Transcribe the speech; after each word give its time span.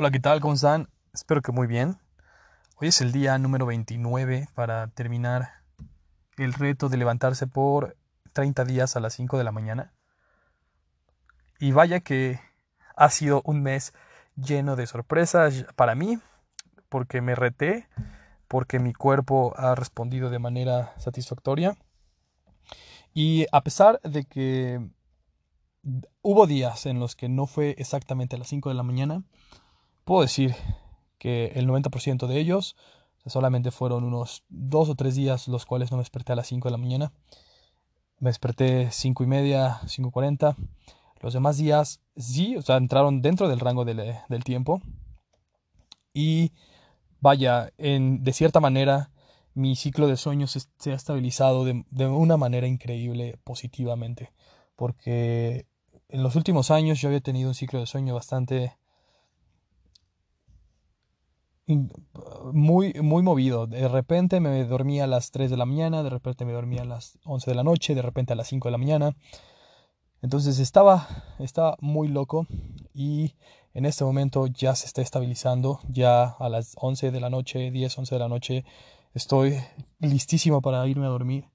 Hola, 0.00 0.10
¿qué 0.10 0.18
tal? 0.18 0.40
¿Cómo? 0.40 0.54
Espero 1.12 1.42
que 1.42 1.52
muy 1.52 1.66
bien. 1.66 1.98
Hoy 2.76 2.88
es 2.88 3.02
el 3.02 3.12
día 3.12 3.36
número 3.36 3.66
29 3.66 4.48
para 4.54 4.86
terminar 4.86 5.50
el 6.38 6.54
reto 6.54 6.88
de 6.88 6.96
levantarse 6.96 7.46
por 7.46 7.98
30 8.32 8.64
días 8.64 8.96
a 8.96 9.00
las 9.00 9.12
5 9.12 9.36
de 9.36 9.44
la 9.44 9.52
mañana. 9.52 9.92
Y 11.58 11.72
vaya 11.72 12.00
que 12.00 12.40
ha 12.96 13.10
sido 13.10 13.42
un 13.44 13.62
mes 13.62 13.92
lleno 14.36 14.74
de 14.74 14.86
sorpresas 14.86 15.66
para 15.76 15.94
mí, 15.94 16.18
porque 16.88 17.20
me 17.20 17.34
reté, 17.34 17.86
porque 18.48 18.78
mi 18.78 18.94
cuerpo 18.94 19.52
ha 19.58 19.74
respondido 19.74 20.30
de 20.30 20.38
manera 20.38 20.94
satisfactoria. 20.96 21.76
Y 23.12 23.44
a 23.52 23.60
pesar 23.60 24.00
de 24.02 24.24
que 24.24 24.80
hubo 26.22 26.46
días 26.46 26.86
en 26.86 27.00
los 27.00 27.16
que 27.16 27.28
no 27.28 27.46
fue 27.46 27.74
exactamente 27.76 28.36
a 28.36 28.38
las 28.38 28.48
5 28.48 28.70
de 28.70 28.74
la 28.74 28.82
mañana, 28.82 29.24
puedo 30.04 30.22
decir 30.22 30.54
que 31.18 31.52
el 31.54 31.68
90% 31.68 32.26
de 32.26 32.38
ellos 32.38 32.76
solamente 33.26 33.70
fueron 33.70 34.04
unos 34.04 34.44
dos 34.48 34.88
o 34.88 34.94
tres 34.94 35.14
días 35.14 35.48
los 35.48 35.66
cuales 35.66 35.90
no 35.90 35.98
me 35.98 36.02
desperté 36.02 36.32
a 36.32 36.36
las 36.36 36.46
5 36.48 36.68
de 36.68 36.72
la 36.72 36.78
mañana. 36.78 37.12
Me 38.18 38.30
desperté 38.30 38.90
5 38.90 39.24
y 39.24 39.26
media, 39.26 39.80
5.40. 39.82 40.56
Los 41.20 41.34
demás 41.34 41.58
días 41.58 42.00
sí, 42.16 42.56
o 42.56 42.62
sea, 42.62 42.76
entraron 42.76 43.22
dentro 43.22 43.48
del 43.48 43.60
rango 43.60 43.84
del, 43.84 44.44
tiempo. 44.44 44.80
Y 46.14 46.52
vaya, 47.20 47.72
en, 47.78 48.24
de 48.24 48.32
cierta 48.32 48.60
manera, 48.60 49.10
mi 49.54 49.76
ciclo 49.76 50.08
de 50.08 50.16
sueños 50.16 50.56
se, 50.78 50.92
ha 50.92 50.94
estabilizado 50.94 51.64
de, 51.64 51.84
de, 51.90 52.06
una 52.06 52.36
manera 52.36 52.66
increíble 52.66 53.38
positivamente. 53.44 54.32
Porque 54.76 55.66
en 56.08 56.22
los 56.22 56.36
últimos 56.36 56.70
años 56.70 57.00
yo 57.00 57.08
había 57.08 57.20
tenido 57.20 57.48
un 57.48 57.54
ciclo 57.54 57.80
de 57.80 57.86
sueño 57.86 58.14
bastante 58.14 58.78
muy, 62.52 62.92
muy 62.94 63.22
movido. 63.22 63.66
De 63.66 63.88
repente 63.88 64.40
me 64.40 64.64
dormía 64.64 65.04
a 65.04 65.06
las 65.06 65.30
3 65.30 65.50
de 65.50 65.56
la 65.56 65.66
mañana, 65.66 66.02
de 66.02 66.10
repente 66.10 66.44
me 66.44 66.52
dormía 66.52 66.82
a 66.82 66.84
las 66.84 67.18
11 67.24 67.50
de 67.50 67.54
la 67.54 67.62
noche, 67.62 67.94
de 67.94 68.02
repente 68.02 68.32
a 68.32 68.36
las 68.36 68.48
5 68.48 68.68
de 68.68 68.72
la 68.72 68.78
mañana. 68.78 69.16
Entonces 70.22 70.58
estaba, 70.58 71.08
estaba 71.38 71.76
muy 71.80 72.08
loco 72.08 72.46
y 72.92 73.34
en 73.72 73.86
este 73.86 74.04
momento 74.04 74.46
ya 74.46 74.74
se 74.74 74.86
está 74.86 75.02
estabilizando. 75.02 75.80
Ya 75.88 76.24
a 76.24 76.48
las 76.48 76.74
11 76.76 77.10
de 77.10 77.20
la 77.20 77.30
noche, 77.30 77.70
10, 77.70 77.98
11 77.98 78.14
de 78.14 78.18
la 78.18 78.28
noche, 78.28 78.64
estoy 79.14 79.58
listísimo 79.98 80.60
para 80.60 80.86
irme 80.86 81.06
a 81.06 81.10
dormir. 81.10 81.46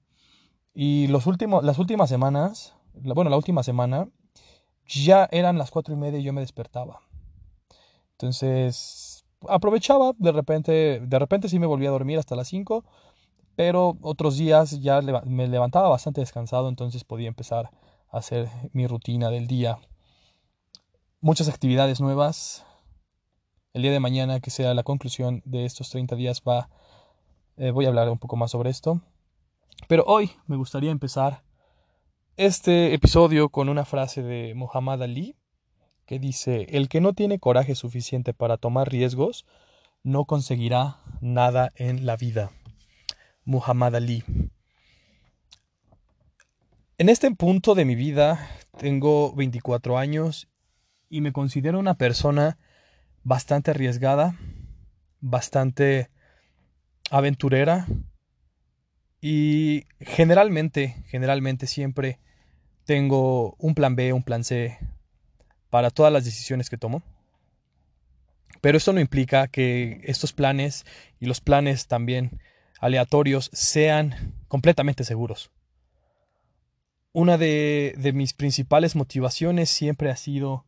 Y 0.74 1.06
los 1.08 1.26
últimos, 1.26 1.64
las 1.64 1.78
últimas 1.78 2.08
semanas, 2.08 2.74
bueno, 2.94 3.30
la 3.30 3.36
última 3.36 3.62
semana, 3.62 4.08
ya 4.86 5.28
eran 5.30 5.58
las 5.58 5.70
4 5.70 5.94
y 5.94 5.96
media 5.96 6.18
y 6.18 6.22
yo 6.22 6.32
me 6.32 6.40
despertaba. 6.40 7.00
Entonces 8.12 9.15
aprovechaba, 9.48 10.12
de 10.16 10.32
repente, 10.32 11.00
de 11.00 11.18
repente 11.18 11.48
sí 11.48 11.58
me 11.58 11.66
volvía 11.66 11.88
a 11.88 11.92
dormir 11.92 12.18
hasta 12.18 12.36
las 12.36 12.48
5, 12.48 12.84
pero 13.56 13.96
otros 14.02 14.36
días 14.36 14.80
ya 14.80 15.00
me 15.24 15.48
levantaba 15.48 15.88
bastante 15.88 16.20
descansado, 16.20 16.68
entonces 16.68 17.04
podía 17.04 17.28
empezar 17.28 17.70
a 18.10 18.18
hacer 18.18 18.48
mi 18.72 18.86
rutina 18.86 19.30
del 19.30 19.46
día. 19.46 19.78
Muchas 21.20 21.48
actividades 21.48 22.00
nuevas. 22.00 22.64
El 23.72 23.82
día 23.82 23.92
de 23.92 24.00
mañana, 24.00 24.40
que 24.40 24.50
sea 24.50 24.74
la 24.74 24.82
conclusión 24.82 25.42
de 25.44 25.64
estos 25.64 25.90
30 25.90 26.16
días, 26.16 26.42
va, 26.46 26.68
eh, 27.56 27.70
voy 27.70 27.86
a 27.86 27.88
hablar 27.88 28.08
un 28.10 28.18
poco 28.18 28.36
más 28.36 28.50
sobre 28.50 28.70
esto. 28.70 29.00
Pero 29.88 30.04
hoy 30.06 30.30
me 30.46 30.56
gustaría 30.56 30.90
empezar 30.90 31.42
este 32.36 32.92
episodio 32.92 33.48
con 33.48 33.68
una 33.68 33.84
frase 33.84 34.22
de 34.22 34.54
Muhammad 34.54 35.02
Ali, 35.02 35.36
que 36.06 36.18
dice, 36.18 36.66
el 36.70 36.88
que 36.88 37.00
no 37.00 37.12
tiene 37.12 37.38
coraje 37.38 37.74
suficiente 37.74 38.32
para 38.32 38.56
tomar 38.56 38.90
riesgos, 38.90 39.44
no 40.02 40.24
conseguirá 40.24 40.98
nada 41.20 41.72
en 41.74 42.06
la 42.06 42.16
vida. 42.16 42.52
Muhammad 43.44 43.96
Ali. 43.96 44.24
En 46.98 47.08
este 47.08 47.30
punto 47.32 47.74
de 47.74 47.84
mi 47.84 47.94
vida 47.94 48.48
tengo 48.78 49.34
24 49.34 49.98
años 49.98 50.48
y 51.10 51.20
me 51.20 51.32
considero 51.32 51.78
una 51.78 51.94
persona 51.94 52.58
bastante 53.22 53.72
arriesgada, 53.72 54.38
bastante 55.20 56.10
aventurera 57.10 57.86
y 59.20 59.84
generalmente, 60.00 61.04
generalmente 61.08 61.66
siempre 61.66 62.20
tengo 62.84 63.56
un 63.58 63.74
plan 63.74 63.96
B, 63.96 64.12
un 64.12 64.22
plan 64.22 64.44
C, 64.44 64.78
para 65.76 65.90
todas 65.90 66.10
las 66.10 66.24
decisiones 66.24 66.70
que 66.70 66.78
tomo. 66.78 67.02
Pero 68.62 68.78
esto 68.78 68.94
no 68.94 69.00
implica 69.00 69.46
que 69.46 70.00
estos 70.04 70.32
planes 70.32 70.86
y 71.20 71.26
los 71.26 71.42
planes 71.42 71.86
también 71.86 72.40
aleatorios 72.80 73.50
sean 73.52 74.32
completamente 74.48 75.04
seguros. 75.04 75.50
Una 77.12 77.36
de, 77.36 77.94
mis 78.14 78.32
principales 78.32 78.96
motivaciones 78.96 79.68
siempre 79.68 80.10
ha 80.10 80.16
sido 80.16 80.64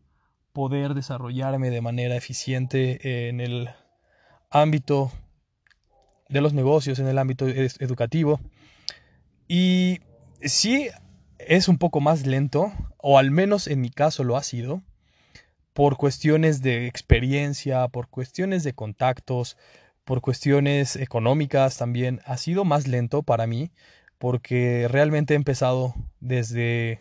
poder 0.53 0.93
desarrollarme 0.93 1.71
de 1.71 1.81
manera 1.81 2.15
eficiente 2.15 3.31
en 3.31 3.41
el 3.41 3.71
ámbito 4.51 5.11
de 6.29 6.43
los 6.43 6.53
negocios, 6.53 6.99
en 6.99 7.09
el 7.09 7.17
ámbito 7.17 7.49
educativo. 7.49 8.41
Y 9.49 10.01
sí 10.43 10.91
es 11.39 11.67
un 11.67 11.79
poco 11.79 12.03
más 12.03 12.27
lento, 12.27 12.75
o 12.99 13.17
al 13.17 13.31
menos 13.31 13.69
en 13.69 13.81
mi 13.81 13.89
caso 13.89 14.23
lo 14.23 14.37
ha 14.37 14.43
sido, 14.43 14.83
por 15.73 15.97
cuestiones 15.97 16.63
de 16.63 16.87
experiencia, 16.87 17.87
por 17.89 18.09
cuestiones 18.09 18.65
de 18.65 18.73
contactos, 18.75 19.57
por 20.05 20.21
cuestiones 20.21 20.97
económicas 20.97 21.77
también, 21.77 22.21
ha 22.25 22.37
sido 22.37 22.65
más 22.65 22.89
lento 22.89 23.23
para 23.23 23.47
mí 23.47 23.71
porque 24.19 24.89
realmente 24.91 25.35
he 25.35 25.37
empezado 25.37 25.95
desde, 26.21 27.01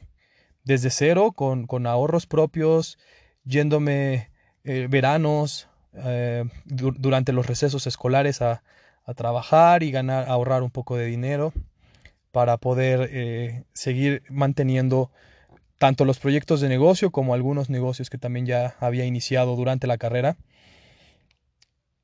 desde 0.64 0.90
cero, 0.90 1.32
con, 1.32 1.66
con 1.66 1.88
ahorros 1.88 2.28
propios, 2.28 2.98
yéndome 3.44 4.30
eh, 4.64 4.88
veranos 4.90 5.68
eh, 5.94 6.44
durante 6.66 7.34
los 7.34 7.48
recesos 7.48 7.88
escolares 7.88 8.42
a, 8.42 8.64
a, 9.04 9.14
trabajar 9.16 9.82
y 9.82 9.92
ganar, 9.92 10.30
ahorrar 10.30 10.62
un 10.62 10.70
poco 10.70 10.96
de 10.96 11.06
dinero 11.06 11.54
para 12.32 12.58
poder 12.58 13.10
eh, 13.12 13.64
seguir 13.74 14.22
manteniendo 14.30 15.12
tanto 15.78 16.06
los 16.06 16.20
proyectos 16.20 16.62
de 16.62 16.70
negocio 16.70 17.12
como 17.12 17.34
algunos 17.34 17.70
negocios 17.70 18.10
que 18.10 18.18
también 18.18 18.46
ya 18.46 18.76
había 18.80 19.06
iniciado 19.06 19.56
durante 19.56 19.88
la 19.88 19.98
carrera. 19.98 20.38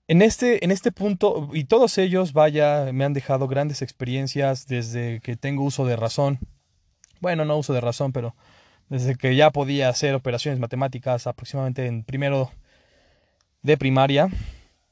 En 0.08 0.22
este, 0.22 0.64
en 0.64 0.72
este 0.72 0.92
punto, 0.92 1.50
y 1.54 1.64
todos 1.64 1.98
ellos, 1.98 2.34
vaya, 2.34 2.92
me 2.94 3.06
han 3.06 3.14
dejado 3.14 3.48
grandes 3.48 3.82
experiencias 3.82 4.68
desde 4.68 5.22
que 5.22 5.38
tengo 5.38 5.64
uso 5.64 5.86
de 5.86 5.96
razón. 5.96 6.40
Bueno, 7.20 7.46
no 7.46 7.58
uso 7.58 7.74
de 7.74 7.82
razón, 7.82 8.12
pero 8.12 8.36
desde 8.90 9.16
que 9.16 9.36
ya 9.36 9.50
podía 9.50 9.90
hacer 9.90 10.14
operaciones 10.14 10.60
matemáticas 10.60 11.26
aproximadamente 11.26 11.88
en 11.88 12.04
primero 12.04 12.52
de 13.62 13.78
primaria, 13.78 14.30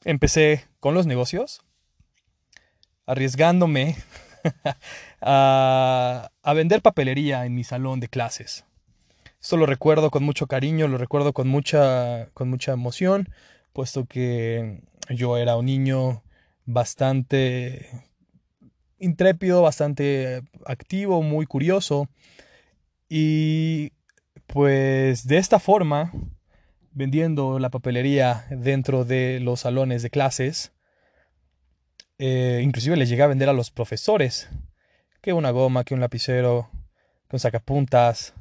empecé 0.04 0.64
con 0.80 0.94
los 0.94 1.06
negocios, 1.06 1.60
arriesgándome 3.06 3.96
a, 5.20 6.30
a 6.42 6.52
vender 6.54 6.80
papelería 6.80 7.44
en 7.44 7.54
mi 7.54 7.64
salón 7.64 8.00
de 8.00 8.08
clases. 8.08 8.64
Esto 9.42 9.56
lo 9.56 9.66
recuerdo 9.66 10.12
con 10.12 10.22
mucho 10.22 10.46
cariño, 10.46 10.86
lo 10.86 10.98
recuerdo 10.98 11.32
con 11.32 11.48
mucha, 11.48 12.28
con 12.32 12.48
mucha 12.48 12.72
emoción, 12.74 13.28
puesto 13.72 14.06
que 14.06 14.82
yo 15.10 15.36
era 15.36 15.56
un 15.56 15.66
niño 15.66 16.22
bastante 16.64 17.88
intrépido, 19.00 19.60
bastante 19.60 20.42
activo, 20.64 21.22
muy 21.22 21.46
curioso. 21.46 22.08
Y 23.08 23.90
pues 24.46 25.26
de 25.26 25.38
esta 25.38 25.58
forma, 25.58 26.12
vendiendo 26.92 27.58
la 27.58 27.68
papelería 27.68 28.46
dentro 28.48 29.04
de 29.04 29.40
los 29.40 29.58
salones 29.58 30.02
de 30.02 30.10
clases, 30.10 30.72
eh, 32.18 32.60
inclusive 32.62 32.96
les 32.96 33.08
llegué 33.08 33.24
a 33.24 33.26
vender 33.26 33.48
a 33.48 33.54
los 33.54 33.72
profesores 33.72 34.48
que 35.20 35.32
una 35.32 35.50
goma, 35.50 35.82
que 35.82 35.94
un 35.94 36.00
lapicero, 36.00 36.70
que 37.28 37.34
un 37.34 37.40
sacapuntas, 37.40 38.34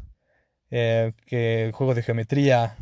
eh, 0.71 1.13
que 1.25 1.71
juegos 1.73 1.95
de 1.95 2.03
geometría. 2.03 2.77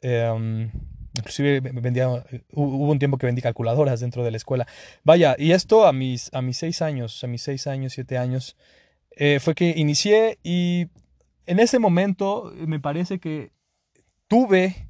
Em, 0.00 0.70
inclusive 1.16 1.60
vendía, 1.60 2.08
hubo 2.52 2.90
un 2.90 2.98
tiempo 2.98 3.18
que 3.18 3.26
vendí 3.26 3.42
calculadoras 3.42 4.00
dentro 4.00 4.24
de 4.24 4.30
la 4.30 4.36
escuela. 4.36 4.66
Vaya, 5.04 5.36
y 5.38 5.52
esto 5.52 5.86
a 5.86 5.92
mis, 5.92 6.32
a 6.34 6.42
mis 6.42 6.56
seis 6.56 6.82
años, 6.82 7.22
a 7.22 7.26
mis 7.26 7.42
seis 7.42 7.66
años, 7.66 7.92
siete 7.92 8.18
años, 8.18 8.56
eh, 9.16 9.38
fue 9.40 9.54
que 9.54 9.74
inicié 9.76 10.38
y 10.42 10.88
en 11.46 11.58
ese 11.58 11.78
momento 11.78 12.52
me 12.66 12.80
parece 12.80 13.18
que 13.18 13.52
tuve 14.28 14.88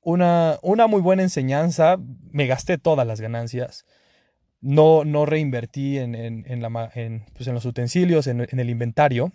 una, 0.00 0.58
una 0.62 0.86
muy 0.86 1.00
buena 1.00 1.22
enseñanza, 1.22 1.98
me 2.30 2.46
gasté 2.46 2.78
todas 2.78 3.06
las 3.06 3.20
ganancias. 3.20 3.84
No, 4.60 5.04
no 5.04 5.26
reinvertí 5.26 5.98
en, 5.98 6.14
en, 6.14 6.44
en, 6.46 7.24
pues 7.34 7.48
los 7.48 7.64
utensilios, 7.64 8.26
en, 8.26 8.40
el 8.40 8.70
inventario. 8.70 9.32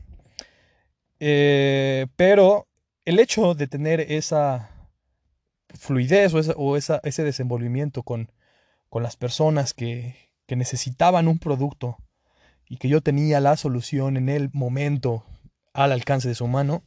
Eh, 1.27 2.06
pero 2.16 2.68
el 3.04 3.18
hecho 3.18 3.56
de 3.56 3.66
tener 3.66 4.00
esa, 4.00 4.69
fluidez 5.74 6.33
o, 6.56 6.77
ese 6.77 7.24
desenvolvimiento 7.24 8.04
con, 8.04 8.31
con 8.89 9.01
las 9.01 9.16
personas 9.16 9.74
que, 9.74 10.16
que 10.45 10.56
necesitaban 10.56 11.27
un 11.27 11.39
producto 11.39 11.98
y 12.69 12.77
que 12.77 12.89
yo 12.89 13.01
tenía 13.01 13.39
la 13.39 13.57
solución 13.57 14.18
en 14.18 14.30
el 14.30 14.51
momento 14.54 15.25
al 15.74 15.92
alcance 15.92 16.27
de 16.27 16.36
su 16.36 16.45
mano, 16.45 16.83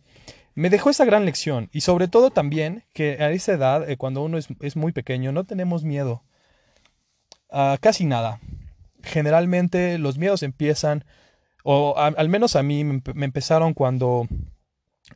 me 0.55 0.71
dejó 0.71 0.91
esa 0.91 1.05
gran 1.05 1.25
lección. 1.25 1.69
Y 1.73 1.81
sobre 1.81 2.07
todo 2.07 2.31
también 2.31 2.85
que 2.93 3.19
a 3.21 3.31
esa 3.31 3.55
edad, 3.55 3.91
eh, 3.91 3.97
cuando 3.97 4.23
uno 4.23 4.39
es, 4.39 4.77
muy 4.77 4.93
pequeño, 4.93 5.33
no 5.33 5.45
tenemos 5.45 5.83
miedo 5.83 6.23
a 7.51 7.77
casi 7.81 8.05
nada. 8.05 8.41
Generalmente 9.03 9.99
los 9.99 10.17
miedos 10.17 10.45
empiezan, 10.45 11.05
o 11.71 11.99
al 11.99 12.29
menos 12.29 12.57
a 12.57 12.63
mí 12.63 12.83
me 12.83 13.25
empezaron 13.27 13.75
cuando 13.75 14.27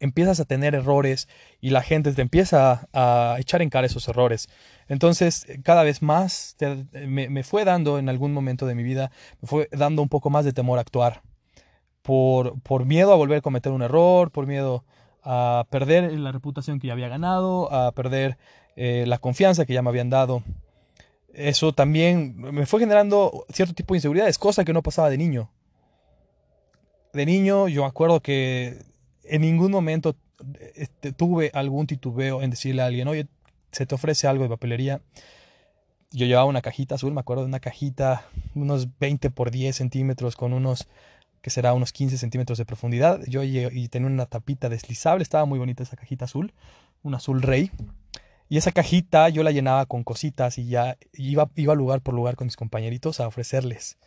empiezas 0.00 0.40
a 0.40 0.44
tener 0.44 0.74
errores 0.74 1.28
y 1.60 1.70
la 1.70 1.82
gente 1.82 2.12
te 2.12 2.22
empieza 2.22 2.88
a, 2.92 3.36
echar 3.38 3.62
en 3.62 3.70
cara 3.70 3.86
esos 3.86 4.08
errores. 4.08 4.48
Entonces, 4.88 5.46
cada 5.62 5.82
vez 5.82 6.02
más 6.02 6.56
me, 6.92 7.42
fue 7.42 7.64
dando 7.64 7.98
en 7.98 8.08
algún 8.08 8.32
momento 8.32 8.66
de 8.66 8.74
mi 8.74 8.82
vida, 8.82 9.10
me 9.40 9.48
fue 9.48 9.68
dando 9.72 10.02
un 10.02 10.08
poco 10.08 10.30
más 10.30 10.44
de 10.44 10.52
temor 10.52 10.78
a 10.78 10.82
actuar. 10.82 11.22
Por, 12.02 12.60
por 12.62 12.84
miedo 12.84 13.12
a 13.12 13.16
volver 13.16 13.38
a 13.38 13.42
cometer 13.42 13.70
un 13.70 13.82
error, 13.82 14.32
por 14.32 14.46
miedo 14.46 14.84
a 15.22 15.66
perder 15.70 16.12
la 16.18 16.32
reputación 16.32 16.80
que 16.80 16.88
ya 16.88 16.94
había 16.94 17.08
ganado, 17.08 17.72
a 17.72 17.92
perder 17.92 18.38
eh, 18.74 19.04
la 19.06 19.18
confianza 19.18 19.64
que 19.66 19.72
ya 19.74 19.82
me 19.82 19.90
habían 19.90 20.10
dado. 20.10 20.42
Eso 21.32 21.72
también 21.72 22.34
me 22.36 22.66
fue 22.66 22.80
generando 22.80 23.46
cierto 23.50 23.72
tipo 23.72 23.94
de 23.94 23.98
inseguridades, 23.98 24.36
cosa 24.36 24.64
que 24.64 24.72
no 24.72 24.82
pasaba 24.82 25.10
de 25.10 25.16
niño. 25.16 25.50
De 27.12 27.26
niño 27.26 27.68
yo 27.68 27.82
me 27.82 27.88
acuerdo 27.88 28.20
que 28.20 28.78
en 29.24 29.42
ningún 29.42 29.70
momento 29.70 30.16
este, 30.74 31.12
tuve 31.12 31.50
algún 31.52 31.86
titubeo 31.86 32.42
en 32.42 32.50
decirle 32.50 32.82
a 32.82 32.86
alguien, 32.86 33.06
oye, 33.08 33.26
se 33.70 33.86
te 33.86 33.94
ofrece 33.94 34.26
algo 34.26 34.44
de 34.44 34.48
papelería. 34.48 35.02
Yo 36.10 36.26
llevaba 36.26 36.46
una 36.46 36.62
cajita 36.62 36.94
azul, 36.94 37.12
me 37.12 37.20
acuerdo 37.20 37.42
de 37.42 37.48
una 37.48 37.60
cajita, 37.60 38.26
unos 38.54 38.98
20 38.98 39.30
por 39.30 39.50
10 39.50 39.76
centímetros, 39.76 40.36
con 40.36 40.52
unos, 40.52 40.88
que 41.40 41.50
será 41.50 41.74
unos 41.74 41.92
15 41.92 42.18
centímetros 42.18 42.58
de 42.58 42.64
profundidad. 42.64 43.20
Yo 43.26 43.42
y 43.42 43.88
tenía 43.88 44.08
una 44.08 44.26
tapita 44.26 44.68
deslizable, 44.68 45.22
estaba 45.22 45.44
muy 45.44 45.58
bonita 45.58 45.82
esa 45.82 45.96
cajita 45.96 46.26
azul, 46.26 46.52
un 47.02 47.14
azul 47.14 47.42
rey. 47.42 47.70
Y 48.48 48.58
esa 48.58 48.72
cajita 48.72 49.28
yo 49.30 49.42
la 49.42 49.52
llenaba 49.52 49.86
con 49.86 50.04
cositas 50.04 50.58
y 50.58 50.66
ya 50.66 50.98
iba, 51.14 51.50
iba 51.56 51.74
lugar 51.74 52.02
por 52.02 52.14
lugar 52.14 52.36
con 52.36 52.46
mis 52.46 52.56
compañeritos 52.56 53.20
a 53.20 53.26
ofrecerles 53.26 53.98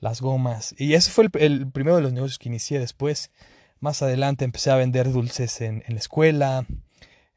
las 0.00 0.20
gomas. 0.20 0.74
Y 0.78 0.94
ese 0.94 1.10
fue 1.10 1.28
el, 1.38 1.70
primero 1.70 1.96
de 1.96 2.02
los 2.02 2.12
negocios 2.12 2.38
que 2.38 2.48
inicié 2.48 2.78
después. 2.78 3.30
Más 3.80 4.02
adelante 4.02 4.44
empecé 4.44 4.70
a 4.70 4.76
vender 4.76 5.12
dulces 5.12 5.60
en, 5.60 5.82
la 5.86 5.96
escuela, 5.96 6.66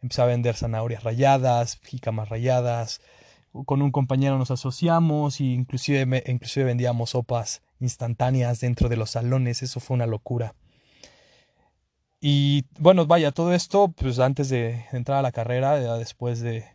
empecé 0.01 0.21
a 0.21 0.25
vender 0.25 0.55
zanahorias 0.55 1.03
rayadas, 1.03 1.79
jícamas 1.83 2.29
rayadas. 2.29 3.01
Con 3.65 3.81
un 3.81 3.91
compañero 3.91 4.37
nos 4.37 4.51
asociamos 4.51 5.39
e 5.39 5.45
inclusive, 5.45 6.23
inclusive 6.25 6.65
vendíamos 6.65 7.11
sopas 7.11 7.61
instantáneas 7.79 8.59
dentro 8.61 8.89
de 8.89 8.97
los 8.97 9.11
salones. 9.11 9.61
Eso 9.61 9.79
fue 9.79 9.95
una 9.95 10.07
locura. 10.07 10.55
Y 12.21 12.65
bueno, 12.77 13.07
vaya, 13.07 13.31
todo 13.31 13.51
esto, 13.53 13.89
pues 13.89 14.19
antes 14.19 14.49
de 14.49 14.85
entrar 14.91 15.17
a 15.17 15.21
la 15.23 15.31
carrera, 15.31 15.97
después 15.97 16.39
de, 16.39 16.65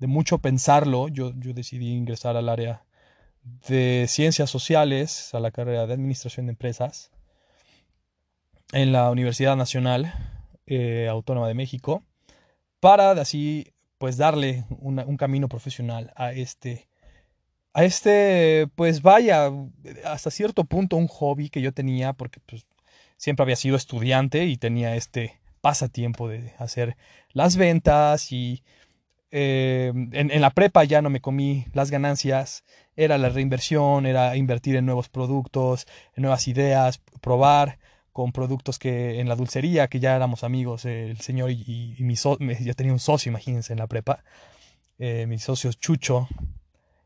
mucho 0.00 0.38
pensarlo, 0.38 1.08
yo, 1.08 1.32
yo 1.36 1.54
decidí 1.54 1.92
ingresar 1.92 2.36
al 2.36 2.48
área 2.48 2.84
de 3.68 4.06
ciencias 4.08 4.50
sociales, 4.50 5.34
a 5.34 5.40
la 5.40 5.50
carrera 5.50 5.86
de 5.86 5.94
administración 5.94 6.46
de 6.46 6.52
empresas 6.52 7.10
en 8.72 8.92
la 8.92 9.10
Universidad 9.10 9.56
Nacional 9.56 10.12
eh, 10.66 11.08
Autónoma 11.10 11.48
de 11.48 11.54
México 11.54 12.02
para 12.80 13.12
así 13.12 13.72
pues 13.98 14.16
darle 14.16 14.64
un 14.80 15.16
camino 15.16 15.48
profesional 15.48 16.12
a 16.16 16.32
este 16.32 16.88
a 17.72 17.84
este 17.84 18.68
pues 18.74 19.02
vaya 19.02 19.50
hasta 20.04 20.30
cierto 20.30 20.64
punto 20.64 20.96
un 20.96 21.06
hobby 21.06 21.48
que 21.48 21.60
yo 21.62 21.72
tenía 21.72 22.12
porque 22.12 22.40
pues 22.46 22.66
siempre 23.16 23.42
había 23.42 23.56
sido 23.56 23.76
estudiante 23.76 24.44
y 24.46 24.56
tenía 24.56 24.96
este 24.96 25.40
pasatiempo 25.60 26.28
de 26.28 26.52
hacer 26.58 26.96
las 27.32 27.56
ventas 27.56 28.32
y 28.32 28.62
eh, 29.30 29.92
en, 29.94 30.30
en, 30.30 30.40
la 30.40 30.50
prepa 30.50 30.84
ya 30.84 31.02
no 31.02 31.10
me 31.10 31.20
comí 31.20 31.66
las 31.72 31.90
ganancias, 31.90 32.62
era 32.96 33.18
la 33.18 33.28
reinversión, 33.28 34.06
era 34.06 34.36
invertir 34.36 34.76
en 34.76 34.86
nuevos 34.86 35.08
productos, 35.08 35.86
en 36.14 36.22
nuevas 36.22 36.46
ideas, 36.48 37.00
probar 37.20 37.78
con 38.12 38.32
productos 38.32 38.78
que 38.78 39.20
en 39.20 39.28
la 39.28 39.34
dulcería, 39.34 39.88
que 39.88 39.98
ya 40.00 40.14
éramos 40.14 40.44
amigos, 40.44 40.84
el 40.84 41.20
señor 41.20 41.50
y, 41.50 41.96
mi 41.98 42.14
socio, 42.16 42.48
ya 42.60 42.74
tenía 42.74 42.92
un 42.92 43.00
socio, 43.00 43.30
imagínense, 43.30 43.72
en 43.72 43.80
la 43.80 43.88
prepa, 43.88 44.22
eh, 44.98 45.26
mis 45.26 45.42
socios 45.42 45.78
Chucho 45.78 46.28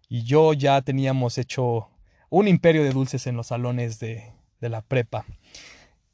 y 0.08 0.25
yo 0.25 0.52
ya 0.52 0.82
teníamos 0.82 1.38
hecho 1.38 1.88
un 2.31 2.49
imperio 2.49 2.82
de 2.84 2.91
dulces 2.91 3.26
en 3.26 3.37
los 3.37 3.49
salones 3.49 3.99
de, 4.00 4.32
la 4.61 4.82
prepa. 4.82 5.25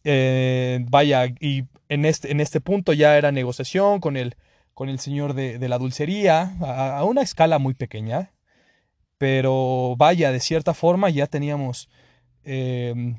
Eh, 0.04 0.84
vaya, 0.88 1.26
y 1.40 1.64
en 1.88 2.04
este, 2.04 2.30
en 2.30 2.40
este 2.40 2.60
punto 2.60 2.92
ya 2.92 3.16
era 3.16 3.32
negociación 3.32 4.00
con 4.00 4.16
el, 4.16 4.36
con 4.74 4.88
el 4.88 4.98
señor 4.98 5.34
de, 5.34 5.58
la 5.68 5.78
dulcería, 5.78 6.56
a, 6.60 7.04
una 7.04 7.22
escala 7.22 7.58
muy 7.58 7.74
pequeña, 7.74 8.32
pero 9.24 9.96
vaya, 9.96 10.32
de 10.32 10.38
cierta 10.38 10.74
forma 10.74 11.08
ya 11.08 11.26
teníamos 11.26 11.88
eh, 12.44 13.16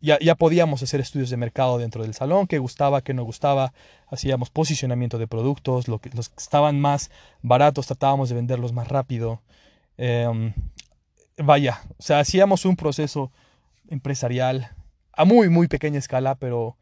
ya, 0.00 0.34
podíamos 0.34 0.82
hacer 0.82 0.98
estudios 0.98 1.30
de 1.30 1.36
mercado 1.36 1.78
dentro 1.78 2.02
del 2.02 2.12
salón, 2.12 2.48
qué 2.48 2.58
gustaba, 2.58 3.02
qué 3.02 3.14
no 3.14 3.22
gustaba, 3.22 3.72
hacíamos 4.08 4.50
posicionamiento 4.50 5.18
de 5.18 5.28
productos, 5.28 5.86
lo 5.86 6.00
que, 6.00 6.10
los 6.10 6.28
que 6.28 6.34
estaban 6.38 6.80
más 6.80 7.12
baratos 7.40 7.86
tratábamos 7.86 8.30
de 8.30 8.34
venderlos 8.34 8.72
más 8.72 8.88
rápido. 8.88 9.40
Em, 9.96 10.54
vaya, 11.38 11.82
o 11.98 12.02
sea, 12.02 12.18
hacíamos 12.18 12.64
un 12.64 12.74
proceso 12.74 13.30
empresarial 13.90 14.72
a 15.12 15.24
muy, 15.24 15.48
muy 15.50 15.68
pequeña 15.68 16.00
escala, 16.00 16.34
pero 16.34 16.76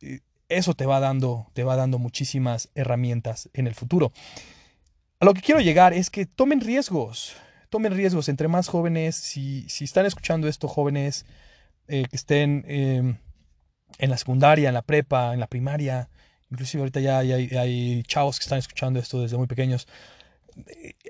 eh, 0.00 0.20
eso 0.48 0.74
te 0.74 0.86
va 0.86 1.00
dando, 1.00 1.48
te 1.54 1.64
va 1.64 1.74
dando 1.74 1.98
muchísimas 1.98 2.70
herramientas 2.76 3.50
en 3.52 3.66
el 3.66 3.74
futuro. 3.74 4.12
A 5.18 5.24
lo 5.24 5.34
que 5.34 5.40
quiero 5.40 5.60
llegar 5.60 5.92
es 5.92 6.08
que 6.08 6.24
tomen 6.24 6.60
riesgos, 6.60 7.34
tomen 7.70 7.94
riesgos 7.94 8.28
entre 8.28 8.48
más 8.48 8.68
jóvenes, 8.68 9.16
si, 9.16 9.68
si 9.68 9.84
están 9.84 10.04
escuchando 10.04 10.48
esto 10.48 10.68
jóvenes, 10.68 11.24
eh, 11.88 12.04
que 12.08 12.16
estén 12.16 12.64
em, 12.68 13.16
en 13.98 14.10
la 14.10 14.16
secundaria, 14.16 14.68
en 14.68 14.74
la 14.74 14.82
prepa, 14.82 15.32
en 15.32 15.40
la 15.40 15.46
primaria. 15.46 16.08
Inclusive 16.50 16.82
ahorita 16.82 17.00
ya 17.00 17.18
hay, 17.18 18.02
chavos 18.04 18.38
que 18.38 18.42
están 18.42 18.58
escuchando 18.58 18.98
esto 18.98 19.22
desde 19.22 19.36
muy 19.36 19.46
pequeños. 19.46 19.88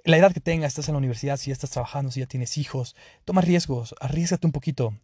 La 0.04 0.18
edad 0.18 0.32
que 0.32 0.40
tengas, 0.40 0.68
estás 0.68 0.88
en 0.88 0.94
la 0.94 0.98
universidad, 0.98 1.38
si 1.38 1.48
ya 1.48 1.54
estás 1.54 1.70
trabajando, 1.70 2.12
si 2.12 2.20
ya 2.20 2.26
tienes 2.26 2.58
hijos, 2.58 2.94
toma 3.24 3.40
riesgos, 3.40 3.94
arriesgate 4.00 4.46
un 4.46 4.52
poquito. 4.52 4.94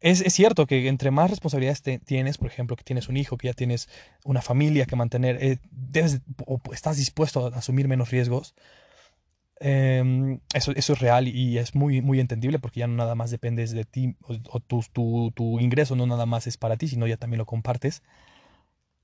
Es, 0.00 0.20
cierto 0.32 0.66
que 0.66 0.88
entre 0.88 1.10
más 1.10 1.28
responsabilidades 1.28 1.82
tienes, 2.04 2.38
por 2.38 2.48
ejemplo, 2.48 2.76
que 2.76 2.84
tienes 2.84 3.08
un 3.08 3.16
hijo, 3.16 3.36
que 3.36 3.48
ya 3.48 3.52
tienes 3.52 3.88
una 4.24 4.40
familia 4.42 4.86
que 4.86 4.96
mantener, 4.96 5.42
eh, 5.42 5.58
debes, 5.70 6.20
o 6.46 6.60
estás 6.72 6.96
dispuesto 6.96 7.46
a 7.46 7.58
asumir 7.58 7.88
menos 7.88 8.10
riesgos, 8.10 8.54
Em, 9.60 10.40
eso, 10.54 10.70
eso, 10.72 10.92
es 10.92 11.00
real 11.00 11.26
y 11.26 11.58
es 11.58 11.74
muy, 11.74 12.00
muy 12.00 12.20
entendible 12.20 12.60
porque 12.60 12.80
ya 12.80 12.86
no 12.86 12.94
nada 12.94 13.16
más 13.16 13.32
dependes 13.32 13.72
de 13.72 13.84
ti 13.84 14.14
o, 14.22 14.60
tu, 14.60 14.84
tu, 14.92 15.32
tu, 15.34 15.58
ingreso 15.58 15.96
no 15.96 16.06
nada 16.06 16.26
más 16.26 16.46
es 16.46 16.56
para 16.56 16.76
ti, 16.76 16.86
sino 16.86 17.06
ya 17.08 17.16
también 17.16 17.38
lo 17.38 17.46
compartes. 17.46 18.02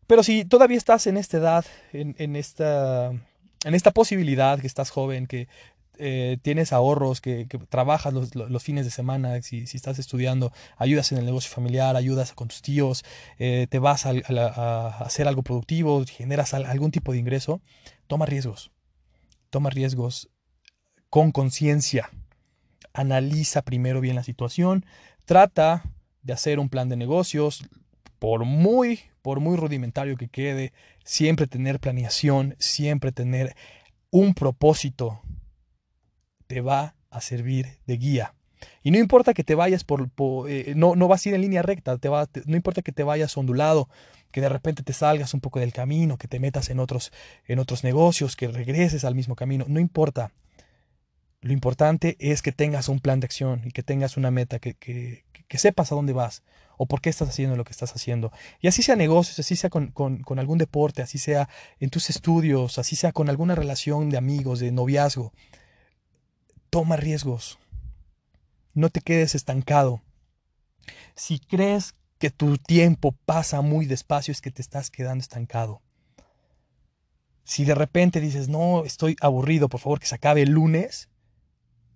Pero 0.06 0.22
si 0.22 0.44
todavía 0.44 0.76
estás 0.76 1.06
en 1.06 1.16
esta 1.16 1.38
edad, 1.38 1.64
en, 1.92 2.14
en 2.18 2.36
esta, 2.36 3.10
en 3.10 3.74
esta 3.74 3.90
posibilidad, 3.90 4.60
que 4.60 4.66
estás 4.66 4.90
joven, 4.90 5.26
que 5.26 5.48
eh, 5.98 6.38
tienes 6.42 6.72
ahorros, 6.72 7.20
que, 7.20 7.46
que 7.48 7.58
trabajas 7.58 8.12
los, 8.12 8.34
los, 8.34 8.62
fines 8.62 8.84
de 8.84 8.90
semana, 8.90 9.40
si, 9.42 9.66
si, 9.66 9.76
estás 9.76 9.98
estudiando, 9.98 10.52
ayudas 10.76 11.12
en 11.12 11.18
el 11.18 11.24
negocio 11.24 11.50
familiar, 11.50 11.96
ayudas 11.96 12.32
con 12.32 12.48
tus 12.48 12.62
tíos, 12.62 13.04
eh, 13.38 13.66
te 13.70 13.78
vas 13.78 14.06
a, 14.06 14.12
a, 14.28 14.98
hacer 14.98 15.26
algo 15.26 15.42
productivo, 15.42 16.04
generas 16.04 16.54
algún 16.54 16.90
tipo 16.90 17.12
de 17.12 17.18
ingreso, 17.18 17.60
toma 18.06 18.26
riesgos. 18.26 18.70
Toma 19.50 19.70
riesgos 19.70 20.30
con 21.14 21.30
conciencia. 21.30 22.10
Analiza 22.92 23.62
primero 23.62 24.00
bien 24.00 24.16
la 24.16 24.24
situación, 24.24 24.84
trata 25.24 25.84
de 26.22 26.32
hacer 26.32 26.58
un 26.58 26.68
plan 26.68 26.88
de 26.88 26.96
negocios, 26.96 27.68
por 28.18 28.44
muy, 28.44 28.98
por 29.22 29.38
muy 29.38 29.56
rudimentario 29.56 30.16
que 30.16 30.26
quede, 30.26 30.72
siempre 31.04 31.46
tener 31.46 31.78
planeación, 31.78 32.56
siempre 32.58 33.12
tener 33.12 33.54
un 34.10 34.34
propósito, 34.34 35.22
te 36.48 36.60
va 36.60 36.96
a 37.10 37.20
servir 37.20 37.78
de 37.86 37.96
guía. 37.96 38.34
Y 38.82 38.90
no 38.90 38.98
importa 38.98 39.34
que 39.34 39.44
te 39.44 39.54
vayas 39.54 39.84
por, 39.84 40.10
eh, 40.48 40.72
no, 40.74 40.96
no 40.96 41.06
vas 41.06 41.24
a 41.24 41.28
ir 41.28 41.36
en 41.36 41.42
línea 41.42 41.62
recta, 41.62 41.96
te 41.96 42.08
va, 42.08 42.28
no 42.44 42.56
importa 42.56 42.82
que 42.82 42.90
te 42.90 43.04
vayas 43.04 43.36
ondulado, 43.36 43.88
que 44.32 44.40
de 44.40 44.48
repente 44.48 44.82
te 44.82 44.92
salgas 44.92 45.32
un 45.32 45.40
poco 45.40 45.60
del 45.60 45.72
camino, 45.72 46.18
que 46.18 46.26
te 46.26 46.40
metas 46.40 46.70
en 46.70 46.80
otros, 46.80 47.12
en 47.46 47.60
otros 47.60 47.84
negocios, 47.84 48.34
que 48.34 48.48
regreses 48.48 49.04
al 49.04 49.14
mismo 49.14 49.36
camino, 49.36 49.64
no 49.68 49.78
importa. 49.78 50.32
Lo 51.44 51.52
importante 51.52 52.16
es 52.20 52.40
que 52.40 52.52
tengas 52.52 52.88
un 52.88 53.00
plan 53.00 53.20
de 53.20 53.26
acción 53.26 53.60
y 53.66 53.70
que 53.72 53.82
tengas 53.82 54.16
una 54.16 54.30
meta, 54.30 54.58
que, 54.58 55.24
sepas 55.50 55.92
a 55.92 55.94
dónde 55.94 56.14
vas. 56.14 56.42
o 56.78 56.86
por 56.86 57.02
qué 57.02 57.10
estás 57.10 57.28
haciendo 57.28 57.54
lo 57.54 57.64
que 57.64 57.72
estás 57.72 57.94
haciendo. 57.94 58.32
Y 58.62 58.66
así 58.66 58.82
sea 58.82 58.96
negocios, 58.96 59.38
así 59.38 59.54
sea 59.54 59.68
con, 59.68 59.88
con, 59.88 60.38
algún 60.38 60.56
deporte, 60.56 61.02
así 61.02 61.18
sea 61.18 61.50
en 61.80 61.90
tus 61.90 62.08
estudios, 62.08 62.78
así 62.78 62.96
sea 62.96 63.12
con 63.12 63.28
alguna 63.28 63.54
relación 63.54 64.08
de 64.08 64.16
amigos, 64.16 64.58
de 64.58 64.72
noviazgo. 64.72 65.34
Toma 66.70 66.96
riesgos. 66.96 67.58
No 68.72 68.88
te 68.88 69.02
quedes 69.02 69.34
estancado. 69.34 70.02
Si 71.14 71.40
crees 71.40 71.94
que 72.18 72.30
tu 72.30 72.56
tiempo 72.56 73.12
pasa 73.26 73.60
muy 73.60 73.84
despacio, 73.84 74.32
es 74.32 74.40
que 74.40 74.50
te 74.50 74.62
estás 74.62 74.90
quedando 74.90 75.20
estancado. 75.20 75.82
Si 77.44 77.66
de 77.66 77.74
repente 77.74 78.22
dices, 78.22 78.48
no, 78.48 78.86
estoy 78.86 79.14
aburrido, 79.20 79.68
por 79.68 79.80
favor 79.80 80.00
que 80.00 80.06
se 80.06 80.14
acabe 80.14 80.40
el 80.40 80.50
lunes, 80.50 81.10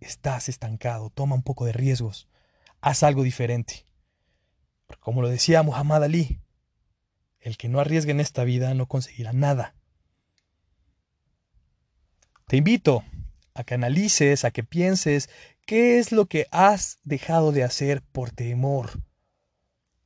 estás 0.01 0.49
estancado. 0.49 1.11
Toma 1.11 1.35
un 1.35 1.43
poco 1.43 1.65
de 1.65 1.73
riesgos. 1.73 2.29
Haz 2.81 3.03
algo 3.03 3.23
diferente. 3.23 3.87
como 5.01 5.21
lo 5.23 5.29
decía 5.29 5.63
Muhammad 5.63 6.05
Ali, 6.05 6.41
el 7.41 7.57
que 7.57 7.69
no 7.69 7.81
arriesgue 7.81 8.11
en 8.11 8.21
esta 8.21 8.45
vida 8.45 8.73
no 8.75 8.87
conseguirá 8.87 9.33
nada. 9.33 9.75
Te 12.47 12.57
invito 12.57 13.05
a 13.55 13.65
que 13.65 13.75
analices, 13.75 14.45
a 14.45 14.51
que 14.51 14.65
pienses 14.65 15.29
qué 15.67 15.99
es 15.99 16.13
lo 16.13 16.27
que 16.27 16.47
has 16.51 16.99
dejado 17.05 17.53
de 17.53 17.65
hacer 17.65 18.03
por 18.03 18.31
temor. 18.31 19.03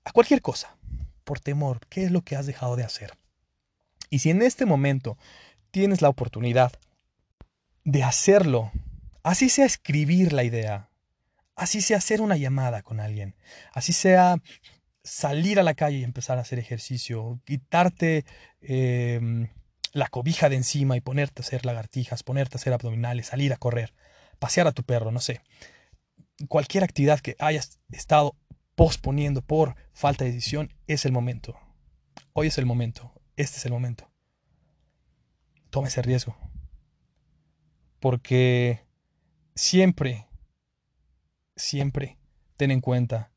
A 0.04 0.10
cualquier 0.10 0.42
cosa, 0.42 0.76
por 1.24 1.38
temor, 1.38 1.80
qué 1.88 2.04
es 2.04 2.10
lo 2.10 2.22
que 2.22 2.34
has 2.34 2.46
dejado 2.46 2.74
de 2.74 2.82
hacer. 2.82 3.16
Y 4.10 4.18
si 4.18 4.30
en 4.30 4.42
este 4.42 4.66
momento 4.66 5.16
tienes 5.70 6.02
la 6.02 6.08
oportunidad 6.08 6.72
de 7.84 8.02
hacerlo, 8.02 8.72
así 9.22 9.48
sea 9.48 9.66
escribir 9.66 10.32
la 10.32 10.44
idea, 10.44 10.90
así 11.54 11.80
sea 11.80 11.98
hacer 11.98 12.20
una 12.20 12.36
llamada 12.36 12.82
con 12.82 13.00
alguien, 13.00 13.36
así 13.72 13.92
sea 13.92 14.36
salir 15.04 15.58
a 15.58 15.62
la 15.62 15.74
calle 15.74 15.98
y 15.98 16.04
empezar 16.04 16.38
a 16.38 16.42
hacer 16.42 16.58
ejercicio, 16.58 17.40
quitarte 17.44 18.24
em, 18.60 19.48
la 19.92 20.08
cobija 20.08 20.48
de 20.48 20.56
encima 20.56 20.96
y 20.96 21.00
ponerte 21.00 21.42
a 21.42 21.44
hacer 21.44 21.66
lagartijas, 21.66 22.22
ponerte 22.22 22.56
a 22.56 22.58
hacer 22.58 22.72
abdominales, 22.72 23.26
salir 23.26 23.52
a 23.52 23.56
correr, 23.56 23.94
pasear 24.38 24.66
a 24.66 24.72
tu 24.72 24.84
perro, 24.84 25.10
no 25.10 25.20
sé. 25.20 25.42
Cualquier 26.48 26.84
actividad 26.84 27.20
que 27.20 27.36
hayas 27.38 27.78
estado 27.90 28.36
posponiendo 28.74 29.42
por 29.42 29.76
falta 29.92 30.24
de 30.24 30.32
decisión 30.32 30.72
es 30.86 31.04
el 31.04 31.12
momento. 31.12 31.58
Hoy 32.32 32.46
es 32.48 32.58
el 32.58 32.66
momento. 32.66 33.12
Este 33.36 33.58
es 33.58 33.66
el 33.66 33.72
momento. 33.72 34.10
Toma 35.70 35.88
ese 35.88 36.02
riesgo. 36.02 36.36
Porque 38.00 38.84
siempre, 39.54 40.26
siempre 41.56 42.18
ten 42.56 42.70
en 42.70 42.80
cuenta 42.80 43.32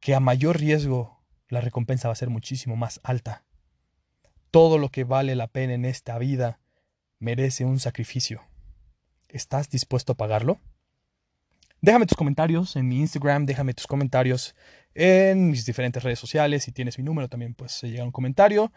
que 0.00 0.14
a 0.14 0.20
mayor 0.20 0.58
riesgo 0.58 1.22
la 1.48 1.60
recompensa 1.60 2.08
va 2.08 2.12
a 2.12 2.16
ser 2.16 2.30
muchísimo 2.30 2.76
más 2.76 3.00
alta. 3.02 3.44
Todo 4.50 4.78
lo 4.78 4.90
que 4.90 5.04
vale 5.04 5.34
la 5.34 5.46
pena 5.46 5.74
en 5.74 5.84
esta 5.84 6.18
vida 6.18 6.60
merece 7.18 7.64
un 7.64 7.80
sacrificio. 7.80 8.42
¿Estás 9.28 9.68
dispuesto 9.68 10.12
a 10.12 10.16
pagarlo? 10.16 10.60
Déjame 11.80 12.06
tus 12.06 12.16
comentarios 12.16 12.76
en 12.76 12.88
mi 12.88 13.00
Instagram, 13.00 13.46
déjame 13.46 13.74
tus 13.74 13.86
comentarios 13.86 14.54
en 14.94 15.50
mis 15.50 15.66
diferentes 15.66 16.02
redes 16.02 16.18
sociales. 16.18 16.64
Si 16.64 16.72
tienes 16.72 16.98
mi 16.98 17.04
número 17.04 17.28
también 17.28 17.54
pues 17.54 17.82
llega 17.82 18.04
un 18.04 18.12
comentario. 18.12 18.72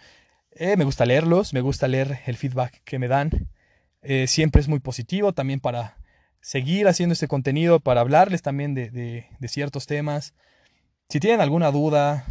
Eh, 0.52 0.76
me 0.76 0.84
gusta 0.84 1.06
leerlos, 1.06 1.54
me 1.54 1.62
gusta 1.62 1.88
leer 1.88 2.22
el 2.26 2.36
feedback 2.36 2.82
que 2.84 3.00
me 3.00 3.08
dan. 3.08 3.50
Eh, 4.02 4.28
siempre 4.28 4.62
es 4.62 4.68
muy 4.68 4.80
positivo 4.80 5.34
también 5.34 5.60
para 5.60 5.98
seguir 6.48 6.88
haciendo 6.88 7.12
este 7.12 7.28
contenido, 7.28 7.82
para 7.82 8.00
hablarles 8.00 8.42
también 8.42 8.74
de, 8.74 9.28
ciertos 9.50 9.86
temas. 9.86 10.34
Si 11.10 11.20
tienen 11.20 11.42
alguna 11.42 11.72
duda 11.72 12.26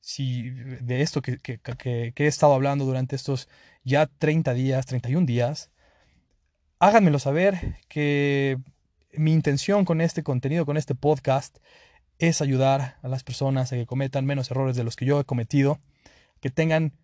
si, 0.00 0.48
de 0.48 1.02
esto 1.02 1.20
que, 1.20 1.36
que, 1.36 2.14
he 2.16 2.26
estado 2.26 2.54
hablando 2.54 2.86
durante 2.86 3.14
estos 3.14 3.46
ya 3.84 4.06
30 4.06 4.54
días, 4.54 4.86
31 4.86 5.26
días, 5.26 5.70
háganmelo 6.78 7.18
saber 7.18 7.76
que 7.88 8.56
mi 9.12 9.34
intención 9.34 9.84
con 9.84 10.00
este 10.00 10.22
contenido, 10.22 10.64
con 10.64 10.78
este 10.78 10.94
podcast, 10.94 11.58
es 12.18 12.40
ayudar 12.40 12.96
a 13.02 13.08
las 13.08 13.22
personas 13.22 13.70
a 13.70 13.76
que 13.76 13.84
cometan 13.84 14.24
menos 14.24 14.50
errores 14.50 14.76
de 14.76 14.84
los 14.84 14.96
que 14.96 15.04
yo 15.04 15.20
he 15.20 15.24
cometido, 15.24 15.78
que 16.40 16.48
tengan, 16.48 16.94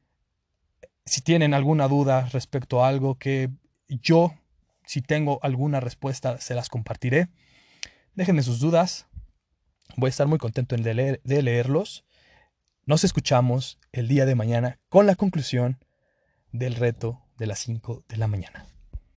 si 1.04 1.20
tienen 1.20 1.52
alguna 1.52 1.88
duda 1.88 2.26
respecto 2.32 2.82
a 2.82 2.88
algo, 2.88 3.18
que 3.18 3.50
yo, 3.86 4.32
si 4.86 5.02
tengo 5.02 5.38
alguna 5.42 5.80
respuesta, 5.80 6.40
se 6.40 6.54
las 6.54 6.68
compartiré. 6.68 7.28
Déjenme 8.14 8.42
sus 8.42 8.60
dudas. 8.60 9.06
Voy 9.96 10.08
a 10.08 10.10
estar 10.10 10.26
muy 10.26 10.38
contento 10.38 10.76
de, 10.76 10.94
leer, 10.94 11.20
de 11.24 11.42
leerlos. 11.42 12.04
Nos 12.86 13.04
escuchamos 13.04 13.78
el 13.92 14.08
día 14.08 14.26
de 14.26 14.34
mañana 14.34 14.78
con 14.88 15.06
la 15.06 15.14
conclusión 15.14 15.78
del 16.52 16.74
reto 16.74 17.22
de 17.38 17.46
las 17.46 17.58
5 17.60 18.04
de 18.08 18.16
la 18.16 18.28
mañana. 18.28 18.66